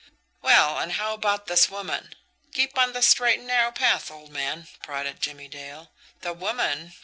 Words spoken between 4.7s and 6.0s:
prodded Jimmie Dale.